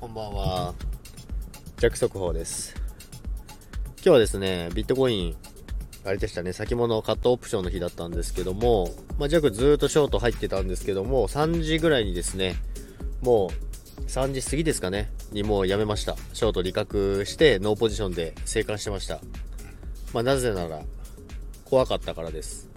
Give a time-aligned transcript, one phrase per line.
[0.00, 0.74] こんばんは。
[1.78, 2.72] ジャック速報です。
[3.96, 5.36] 今日はですね、ビットコイン、
[6.04, 12.54] あれでしたね、先物カットオプションの日だったんですけども、まあ、ジャックずっとショート入ってたんですけども、3時ぐらいにですね、
[13.22, 13.50] も
[13.98, 16.14] う3時過ぎですかね、にもうやめました。
[16.32, 19.18] ショート利確して、ノーポジションで生還してました。
[20.14, 20.80] まあ、なぜなら、
[21.64, 22.68] 怖かったからです。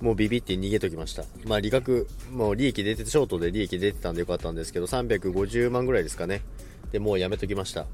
[0.00, 1.24] もうビビって逃げときました。
[1.44, 6.42] まあ利確、もう利益出て、ショートで利益出てたんでよかったんですけど、350万ぐらいですかね。
[6.92, 7.86] で、もうやめときました。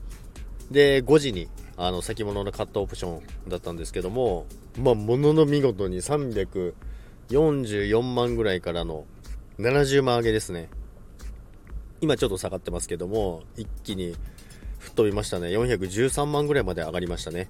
[0.70, 4.46] で、5時に、あの、先物のカットオプションだったんですけども、
[4.78, 9.04] まあ、ものの見事に344万ぐらいからの
[9.58, 10.68] 70万上げですね。
[12.00, 14.14] 今ちょっと下がってますけども、一気に
[14.78, 15.48] 吹っ飛びましたね。
[15.48, 17.48] 413万ぐらいまで上がりましたね。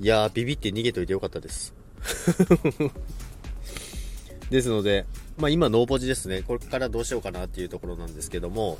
[0.00, 1.74] いやー、ビビって逃げといてよかったです。
[4.50, 5.06] ですので、
[5.38, 8.78] まあ、今、ノーポジですね、これからどうしようかなっていうところなんですけども、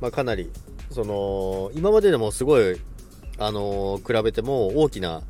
[0.00, 0.50] まあ、かなり、
[0.90, 2.80] その今まででもすごい、
[3.38, 5.22] あのー比べても大きな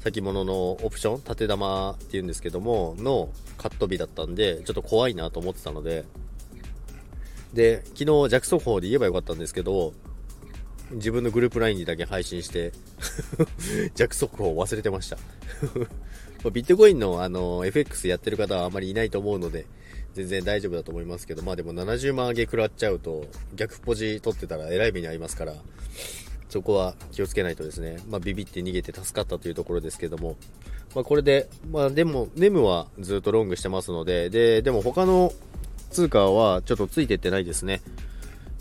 [0.00, 6.04] 先物のオプション、縦玉っていうんですけども、のカット日だったんで、ちょっと怖いなと思ってたので、
[7.52, 9.92] で、昨日、ジャック速報で言えばよかったんですけど、
[10.92, 12.72] 自分のグループ LINE にだけ配信して、
[13.94, 15.18] ジャック速報を忘れてました。
[16.50, 19.66] ビットコインのあの FX やってる方はあまりいないと思うので、
[20.14, 25.54] 全然大丈夫だと思いますけど、まあでも70万上げ食らっちゃうと、逆ポジ取ってたらえらい目に遭いますから、
[26.48, 30.36] そこは気をつけないとですね、まあビビって逃げて助かったというところですけども、
[30.94, 35.32] まあこれで、まあでも、ネムはずっとロングしてますので、で、でも他の
[35.90, 37.80] 通貨はちょっとついてってないですね。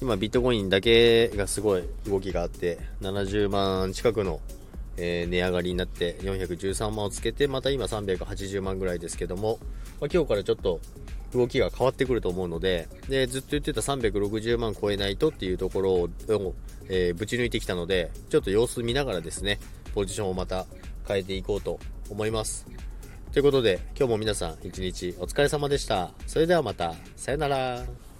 [0.01, 4.41] 今ビットコインだけがすごい動きがあって、70万近くの
[4.97, 9.59] えー値上がりになって413万をつけてまた今380万ぐらいですけども、
[9.99, 10.79] まあ、今日からちょっと
[11.33, 16.09] 動きが変わってくると思うのででずっと言ってた360万超えないとっていうところを、
[16.89, 19.59] えーぶち抜いてきたのでちょっと様子見ながらですね
[19.95, 20.65] ポジションをまた
[21.07, 21.79] 変えていこうと
[22.09, 22.65] 思います。
[23.31, 26.11] ということで今日も皆さん一日お疲れ様でした。
[26.27, 26.93] それではまた。
[27.15, 28.10] さよなら。